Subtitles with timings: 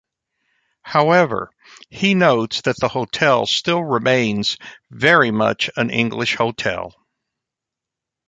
[0.81, 1.51] However,
[1.91, 4.57] he notes that the hotel still remains
[4.89, 6.95] "very much an English hotel".